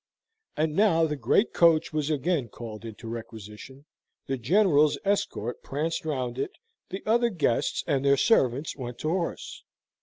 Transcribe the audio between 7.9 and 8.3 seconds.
their